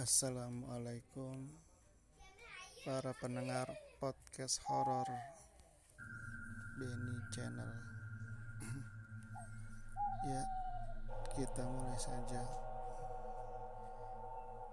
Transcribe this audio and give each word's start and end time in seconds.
Assalamualaikum 0.00 1.44
para 2.88 3.12
pendengar 3.20 3.68
podcast 4.00 4.56
horor 4.64 5.04
Benny 6.80 7.20
Channel. 7.28 7.68
ya, 10.32 10.40
kita 11.36 11.68
mulai 11.68 12.00
saja 12.00 12.40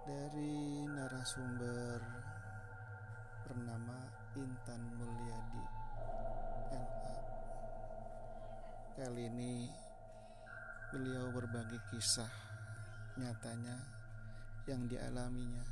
dari 0.08 0.88
narasumber 0.96 2.00
bernama 3.44 4.00
Intan 4.32 4.80
Mulyadi. 4.96 5.64
Kali 8.96 9.28
ini 9.28 9.68
beliau 10.88 11.28
berbagi 11.36 11.76
kisah 11.92 12.32
nyatanya 13.20 13.97
yang 14.68 14.84
dialaminya. 14.84 15.64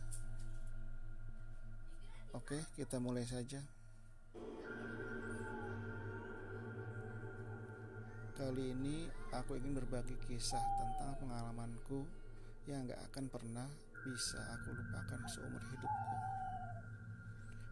Oke, 2.33 2.57
kita 2.73 2.97
mulai 2.97 3.29
saja. 3.29 3.61
Kali 8.37 8.73
ini 8.73 9.09
aku 9.33 9.57
ingin 9.57 9.77
berbagi 9.77 10.17
kisah 10.29 10.61
tentang 10.61 11.17
pengalamanku 11.21 12.05
yang 12.69 12.85
gak 12.85 13.01
akan 13.13 13.33
pernah 13.33 13.69
bisa 14.05 14.41
aku 14.57 14.73
lupakan 14.77 15.21
seumur 15.29 15.61
hidupku. 15.61 16.17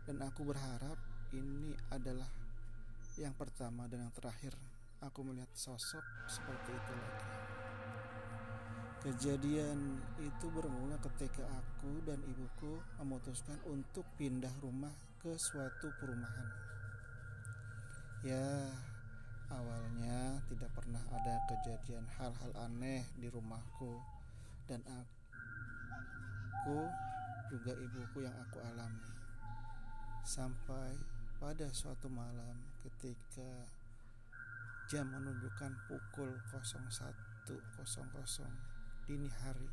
Dan 0.08 0.20
aku 0.24 0.40
berharap 0.44 0.96
ini 1.32 1.72
adalah 1.92 2.28
yang 3.20 3.36
pertama 3.36 3.88
dan 3.88 4.08
yang 4.08 4.14
terakhir 4.16 4.52
aku 5.00 5.20
melihat 5.20 5.52
sosok 5.52 6.04
seperti 6.28 6.72
itu 6.72 6.92
lagi. 6.96 7.43
Kejadian 9.04 10.00
itu 10.16 10.48
bermula 10.48 10.96
ketika 10.96 11.44
aku 11.44 12.00
dan 12.08 12.16
ibuku 12.24 12.80
memutuskan 12.96 13.60
untuk 13.68 14.00
pindah 14.16 14.48
rumah 14.64 14.96
ke 15.20 15.28
suatu 15.36 15.92
perumahan. 16.00 16.48
Ya, 18.24 18.64
awalnya 19.52 20.40
tidak 20.48 20.72
pernah 20.72 21.04
ada 21.12 21.36
kejadian 21.52 22.08
hal-hal 22.16 22.48
aneh 22.64 23.04
di 23.20 23.28
rumahku 23.28 24.00
dan 24.72 24.80
aku 24.88 26.80
juga 27.52 27.76
ibuku 27.76 28.24
yang 28.24 28.32
aku 28.40 28.56
alami. 28.72 29.04
Sampai 30.24 30.96
pada 31.36 31.68
suatu 31.76 32.08
malam 32.08 32.56
ketika 32.80 33.68
jam 34.88 35.12
menunjukkan 35.12 35.76
pukul 35.92 36.32
01.00 36.56 38.73
dini 39.04 39.28
hari. 39.44 39.68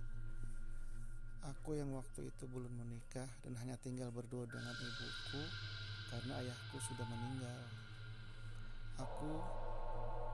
Aku 1.41 1.73
yang 1.73 1.95
waktu 1.95 2.27
itu 2.27 2.43
belum 2.51 2.69
menikah 2.83 3.25
dan 3.41 3.55
hanya 3.63 3.79
tinggal 3.79 4.11
berdua 4.11 4.43
dengan 4.45 4.75
ibuku 4.75 5.43
karena 6.11 6.33
ayahku 6.43 6.77
sudah 6.83 7.07
meninggal. 7.07 7.59
Aku 8.99 9.31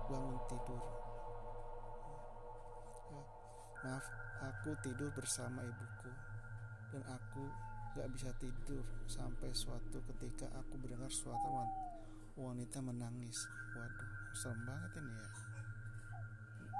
bangun 0.09 0.37
tidur. 0.49 0.83
Ya, 3.07 3.21
maaf, 3.85 4.05
aku 4.41 4.69
tidur 4.81 5.13
bersama 5.13 5.61
ibuku 5.61 6.11
dan 6.91 7.03
aku 7.05 7.43
gak 7.93 8.09
bisa 8.17 8.33
tidur 8.41 8.83
sampai 9.05 9.53
suatu 9.53 10.01
ketika 10.09 10.49
aku 10.57 10.73
mendengar 10.81 11.13
suatu 11.13 11.49
wanita 12.33 12.81
menangis. 12.81 13.45
Waduh, 13.77 14.11
serem 14.33 14.59
banget 14.65 14.91
ini 15.05 15.13
ya. 15.13 15.29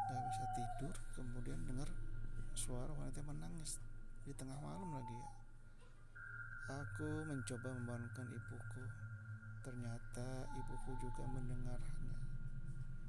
Gak 0.07 0.21
bisa 0.33 0.43
tidur, 0.57 0.95
kemudian 1.13 1.59
dengar 1.67 1.89
suara 2.67 2.91
wanita 2.91 3.23
menangis 3.23 3.79
di 4.27 4.35
tengah 4.35 4.59
malam 4.59 4.91
lagi 4.91 5.15
ya. 5.15 5.27
Aku 6.83 7.23
mencoba 7.23 7.71
membangunkan 7.79 8.27
ibuku. 8.27 8.83
Ternyata 9.63 10.51
ibuku 10.51 10.91
juga 10.99 11.23
mendengarnya. 11.31 12.11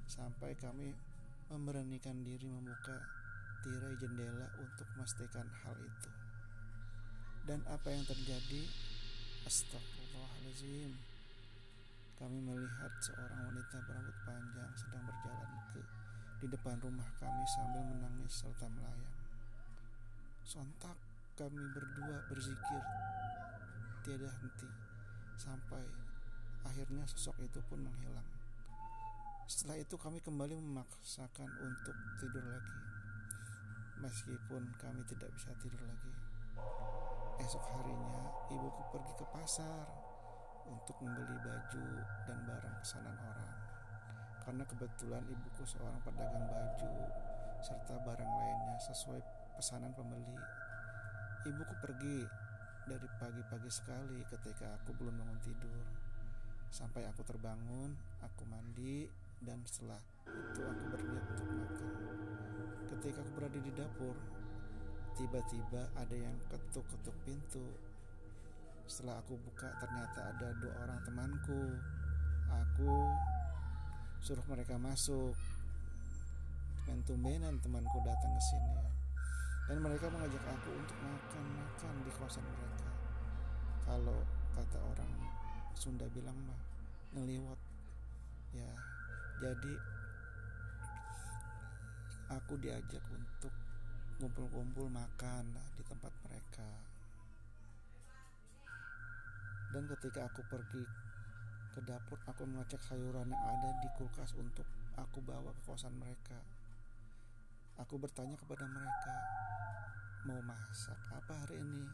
Sampai 0.06 0.54
kami 0.62 0.94
memberanikan 1.50 2.22
diri 2.22 2.46
membuka 2.46 3.02
tirai 3.66 3.98
jendela 3.98 4.46
untuk 4.62 4.86
memastikan 4.94 5.50
hal 5.66 5.74
itu. 5.74 6.10
Dan 7.42 7.58
apa 7.66 7.90
yang 7.90 8.06
terjadi? 8.06 8.62
Astagfirullahaladzim. 9.42 10.94
Kami 12.14 12.38
melihat 12.46 12.94
seorang 13.02 13.50
wanita 13.50 13.76
berambut 13.90 14.14
panjang 14.22 14.70
sedang 14.78 15.02
berjalan 15.02 15.50
ke 15.74 15.82
di 16.38 16.46
depan 16.46 16.78
rumah 16.78 17.10
kami 17.18 17.42
sambil 17.58 17.82
menangis 17.82 18.46
serta 18.46 18.70
melayang. 18.70 19.17
Sontak 20.48 20.96
kami 21.36 21.60
berdua 21.76 22.24
berzikir 22.24 22.80
tiada 24.00 24.32
henti 24.32 24.64
sampai 25.36 25.84
akhirnya 26.64 27.04
sosok 27.04 27.36
itu 27.44 27.60
pun 27.68 27.84
menghilang. 27.84 28.24
Setelah 29.44 29.76
itu 29.76 29.92
kami 30.00 30.24
kembali 30.24 30.56
memaksakan 30.56 31.52
untuk 31.52 31.92
tidur 32.16 32.40
lagi. 32.48 32.80
Meskipun 34.00 34.72
kami 34.80 35.04
tidak 35.04 35.28
bisa 35.36 35.52
tidur 35.60 35.84
lagi. 35.84 36.16
Esok 37.44 37.64
harinya 37.68 38.48
ibuku 38.48 38.82
pergi 38.88 39.12
ke 39.20 39.28
pasar 39.28 39.84
untuk 40.64 40.96
membeli 41.04 41.44
baju 41.44 41.86
dan 42.24 42.38
barang 42.48 42.76
pesanan 42.80 43.20
orang. 43.20 43.52
Karena 44.48 44.64
kebetulan 44.64 45.28
ibuku 45.28 45.68
seorang 45.68 46.00
pedagang 46.00 46.48
baju 46.48 46.92
serta 47.60 48.00
barang 48.00 48.32
lainnya 48.32 48.80
sesuai 48.80 49.37
pesanan 49.58 49.90
pembeli. 49.90 50.38
Ibuku 51.42 51.74
pergi 51.82 52.22
dari 52.86 53.08
pagi-pagi 53.18 53.66
sekali 53.66 54.22
ketika 54.30 54.78
aku 54.78 54.94
belum 54.94 55.18
bangun 55.18 55.38
tidur. 55.42 55.82
Sampai 56.70 57.02
aku 57.10 57.26
terbangun, 57.26 57.98
aku 58.22 58.46
mandi, 58.46 59.10
dan 59.42 59.58
setelah 59.66 59.98
itu 60.30 60.62
aku 60.62 60.84
berniat 60.94 61.24
untuk 61.34 61.48
makan. 61.58 61.90
Ketika 62.86 63.18
aku 63.18 63.30
berada 63.34 63.58
di 63.58 63.72
dapur, 63.74 64.14
tiba-tiba 65.18 65.82
ada 65.98 66.14
yang 66.14 66.38
ketuk-ketuk 66.54 67.16
pintu. 67.26 67.66
Setelah 68.86 69.18
aku 69.18 69.34
buka, 69.42 69.74
ternyata 69.82 70.38
ada 70.38 70.48
dua 70.62 70.72
orang 70.86 71.00
temanku. 71.02 71.62
Aku 72.46 72.94
suruh 74.22 74.46
mereka 74.46 74.78
masuk. 74.78 75.34
Dan 76.86 77.02
tumbenan 77.04 77.58
temanku 77.58 77.98
datang 78.06 78.32
ke 78.32 78.42
sini 78.54 78.97
dan 79.68 79.84
mereka 79.84 80.08
mengajak 80.08 80.40
aku 80.48 80.72
untuk 80.72 80.96
makan-makan 81.04 81.94
di 82.00 82.10
kawasan 82.16 82.44
mereka. 82.48 82.88
Kalau 83.84 84.24
kata 84.56 84.80
orang 84.80 85.12
Sunda 85.76 86.08
bilang 86.10 86.34
mah 86.48 86.60
ngeliwat 87.12 87.60
ya. 88.56 88.72
Jadi 89.38 89.72
aku 92.32 92.58
diajak 92.58 93.04
untuk 93.12 93.52
ngumpul-ngumpul 94.18 94.88
makan 94.90 95.52
di 95.78 95.82
tempat 95.86 96.10
mereka. 96.26 96.68
Dan 99.68 99.84
ketika 99.84 100.26
aku 100.26 100.40
pergi 100.48 100.82
ke 101.76 101.80
dapur, 101.84 102.18
aku 102.24 102.42
mengecek 102.48 102.80
sayuran 102.82 103.28
yang 103.28 103.44
ada 103.44 103.70
di 103.84 103.88
kulkas 104.00 104.32
untuk 104.34 104.64
aku 104.96 105.20
bawa 105.22 105.52
ke 105.54 105.60
kawasan 105.68 105.94
mereka. 106.00 106.40
Aku 107.78 107.94
bertanya 107.94 108.34
kepada 108.34 108.66
mereka, 108.66 109.14
mau 110.26 110.42
masak 110.42 110.98
apa 111.14 111.46
hari 111.46 111.62
ini? 111.62 111.86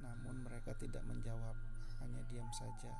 Namun 0.00 0.48
mereka 0.48 0.72
tidak 0.80 1.04
menjawab, 1.04 1.52
hanya 2.00 2.24
diam 2.32 2.48
saja. 2.56 2.92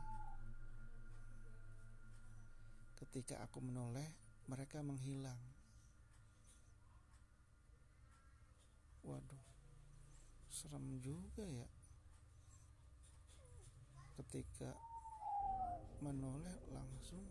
Ketika 3.01 3.41
aku 3.41 3.65
menoleh, 3.65 4.05
mereka 4.53 4.85
menghilang. 4.85 5.41
Waduh, 9.01 9.45
serem 10.53 11.01
juga 11.01 11.49
ya. 11.49 11.65
Ketika 14.21 14.77
menoleh 16.05 16.57
langsung 16.69 17.25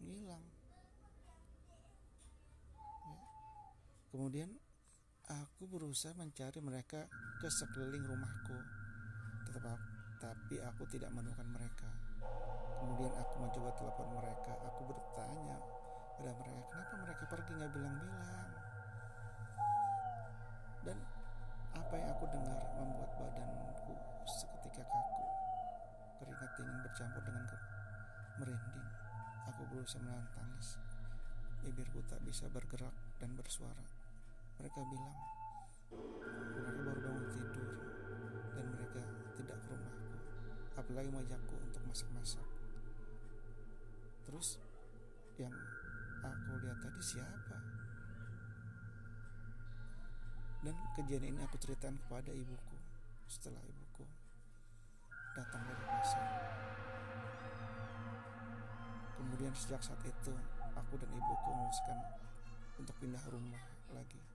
hilang. 0.00 0.51
Kemudian 4.12 4.52
Aku 5.30 5.70
berusaha 5.70 6.10
mencari 6.18 6.58
mereka 6.58 7.06
ke 7.38 7.46
sekeliling 7.46 8.02
rumahku, 8.02 8.58
tetap 9.46 9.78
tapi 10.18 10.58
aku 10.58 10.82
tidak 10.90 11.14
menemukan 11.14 11.46
mereka. 11.46 11.86
Kemudian 12.82 13.14
aku 13.14 13.34
mencoba 13.38 13.70
telepon 13.78 14.18
mereka. 14.18 14.52
Aku 14.66 14.82
bertanya 14.90 15.56
pada 16.18 16.32
mereka, 16.36 16.74
kenapa 16.74 16.94
mereka 17.06 17.24
pergi 17.30 17.52
nggak 17.54 17.70
bilang-bilang? 17.70 18.50
Dan 20.82 20.98
apa 21.78 21.94
yang 21.94 22.10
aku 22.12 22.24
dengar 22.26 22.58
membuat 22.76 23.10
badanku 23.14 23.94
seketika 24.26 24.82
kaku. 24.82 25.26
Keringat 26.18 26.50
dingin 26.58 26.78
bercampur 26.82 27.22
dengan 27.22 27.44
merinding. 28.42 28.88
Aku 29.54 29.62
berusaha 29.70 30.02
menahan 30.02 30.26
tangis. 30.34 30.82
Bibirku 31.62 32.02
tak 32.10 32.18
bisa 32.26 32.50
bergerak 32.50 32.92
dan 33.22 33.38
bersuara. 33.38 34.01
Mereka 34.62 34.80
bilang, 34.86 35.16
mereka 36.54 36.80
baru 36.86 37.00
bangun 37.02 37.26
tidur. 37.34 37.62
apalagi 40.92 41.08
mengajakku 41.08 41.56
untuk 41.56 41.82
masak-masak. 41.88 42.46
Terus 44.28 44.48
yang 45.40 45.54
aku 46.20 46.52
lihat 46.60 46.78
tadi 46.84 47.00
siapa? 47.00 47.56
Dan 50.62 50.76
kejadian 50.94 51.32
ini 51.32 51.40
aku 51.42 51.56
ceritakan 51.58 51.96
kepada 52.06 52.30
ibuku. 52.34 52.76
Setelah 53.24 53.64
ibuku 53.64 54.04
datang 55.32 55.64
dari 55.64 55.84
pasar. 55.86 56.28
Kemudian 59.16 59.54
sejak 59.56 59.80
saat 59.80 60.02
itu 60.04 60.32
aku 60.76 60.94
dan 61.00 61.08
ibuku 61.08 61.48
memutuskan 61.56 61.98
untuk 62.76 62.94
pindah 63.00 63.24
rumah 63.32 63.64
lagi 63.96 64.31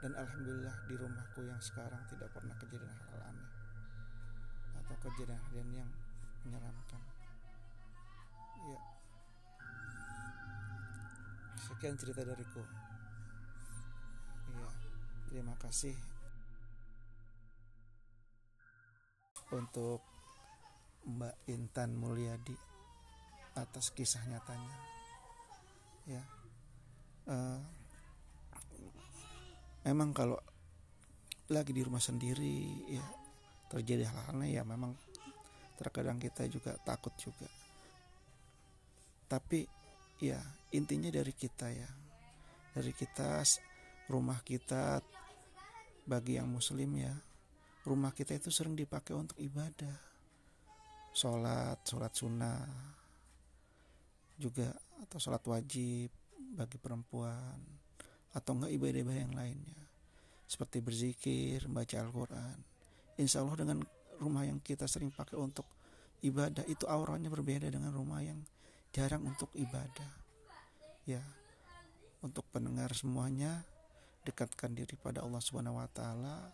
dan 0.00 0.16
alhamdulillah 0.16 0.76
di 0.88 0.94
rumahku 0.96 1.44
yang 1.44 1.60
sekarang 1.60 2.00
tidak 2.08 2.32
pernah 2.32 2.56
kejadian 2.56 2.96
hal 3.04 3.20
aneh 3.20 3.50
atau 4.80 4.96
kejadian-kejadian 5.04 5.84
yang 5.84 5.90
menyeramkan. 6.48 7.02
Ya. 8.64 8.80
Sekian 11.60 12.00
cerita 12.00 12.24
dariku. 12.24 12.64
Ya 14.56 14.68
terima 15.28 15.54
kasih. 15.60 15.94
Untuk 19.52 20.00
Mbak 21.04 21.36
Intan 21.52 21.92
Mulyadi 21.92 22.56
atas 23.52 23.92
kisah 23.92 24.24
nyatanya. 24.24 24.76
Ya. 26.08 26.22
Uh, 27.28 27.60
memang 29.86 30.12
kalau 30.12 30.38
lagi 31.50 31.74
di 31.74 31.82
rumah 31.82 32.02
sendiri 32.02 32.86
ya 32.90 33.04
terjadi 33.70 34.06
hal-hal 34.06 34.40
ya 34.46 34.62
memang 34.62 34.94
terkadang 35.78 36.20
kita 36.20 36.44
juga 36.46 36.76
takut 36.82 37.14
juga. 37.16 37.48
Tapi 39.30 39.64
ya 40.20 40.38
intinya 40.76 41.08
dari 41.08 41.32
kita 41.32 41.72
ya 41.72 41.90
dari 42.76 42.92
kita 42.92 43.42
rumah 44.12 44.42
kita 44.44 45.00
bagi 46.04 46.36
yang 46.36 46.50
muslim 46.50 46.90
ya 46.98 47.14
rumah 47.86 48.12
kita 48.12 48.36
itu 48.36 48.52
sering 48.52 48.76
dipakai 48.76 49.16
untuk 49.16 49.38
ibadah 49.40 49.96
sholat 51.16 51.80
sholat 51.82 52.12
sunnah 52.12 52.60
juga 54.36 54.70
atau 55.02 55.18
sholat 55.18 55.42
wajib 55.48 56.12
bagi 56.54 56.76
perempuan 56.76 57.79
atau 58.34 58.58
enggak 58.58 58.72
ibadah-ibadah 58.74 59.22
yang 59.26 59.34
lainnya. 59.34 59.82
Seperti 60.46 60.82
berzikir, 60.82 61.66
baca 61.70 61.96
Al-Quran. 62.02 62.58
Insya 63.18 63.42
Allah 63.42 63.56
dengan 63.58 63.78
rumah 64.18 64.46
yang 64.46 64.58
kita 64.62 64.86
sering 64.90 65.14
pakai 65.14 65.38
untuk 65.38 65.66
ibadah 66.20 66.66
itu 66.68 66.84
auranya 66.84 67.32
berbeda 67.32 67.70
dengan 67.70 67.94
rumah 67.94 68.20
yang 68.20 68.42
jarang 68.92 69.24
untuk 69.24 69.48
ibadah. 69.54 70.10
Ya 71.06 71.22
untuk 72.20 72.44
pendengar 72.52 72.92
semuanya 72.92 73.64
dekatkan 74.28 74.76
diri 74.76 74.92
pada 75.00 75.24
Allah 75.24 75.40
Subhanahu 75.40 75.80
wa 75.80 75.88
taala 75.88 76.52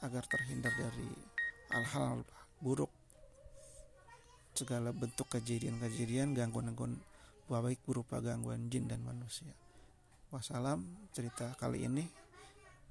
agar 0.00 0.24
terhindar 0.24 0.72
dari 0.72 1.12
hal-hal 1.72 2.24
buruk. 2.60 2.92
Segala 4.56 4.94
bentuk 4.94 5.28
kejadian-kejadian 5.28 6.32
gangguan-gangguan 6.32 6.96
baik 7.44 7.84
berupa 7.84 8.24
gangguan 8.24 8.72
jin 8.72 8.88
dan 8.88 9.04
manusia. 9.04 9.52
Wassalam 10.34 10.82
cerita 11.14 11.54
kali 11.54 11.86
ini 11.86 12.02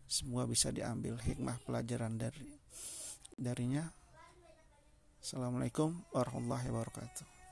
semua 0.07 0.47
bisa 0.47 0.71
diambil 0.71 1.19
hikmah 1.19 1.59
pelajaran 1.67 2.15
dari 2.15 2.47
darinya. 3.35 3.83
Assalamualaikum 5.19 6.07
warahmatullahi 6.15 6.71
wabarakatuh. 6.71 7.42